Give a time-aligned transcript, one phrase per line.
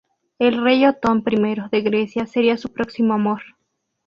[0.39, 3.43] El Rey Otón I de Grecia sería su próximo amor.